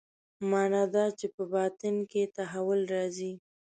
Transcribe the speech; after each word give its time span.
معنا 0.49 0.83
دا 0.95 1.05
چې 1.19 1.25
په 1.35 1.43
باطن 1.53 1.95
کې 2.11 2.31
تحول 2.35 2.79
راځي. 2.93 3.33